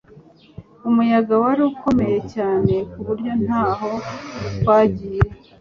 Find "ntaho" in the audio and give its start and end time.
3.43-3.91